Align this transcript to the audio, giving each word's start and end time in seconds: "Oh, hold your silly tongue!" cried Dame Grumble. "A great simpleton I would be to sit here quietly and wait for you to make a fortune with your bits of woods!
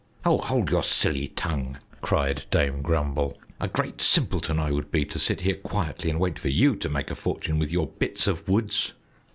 "Oh, 0.25 0.39
hold 0.39 0.71
your 0.71 0.81
silly 0.81 1.27
tongue!" 1.27 1.77
cried 2.01 2.45
Dame 2.49 2.81
Grumble. 2.81 3.37
"A 3.59 3.67
great 3.67 4.01
simpleton 4.01 4.57
I 4.57 4.71
would 4.71 4.89
be 4.89 5.05
to 5.05 5.19
sit 5.19 5.41
here 5.41 5.53
quietly 5.57 6.09
and 6.09 6.19
wait 6.19 6.39
for 6.39 6.49
you 6.49 6.75
to 6.77 6.89
make 6.89 7.11
a 7.11 7.15
fortune 7.15 7.59
with 7.59 7.71
your 7.71 7.85
bits 7.85 8.25
of 8.25 8.49
woods! 8.49 8.93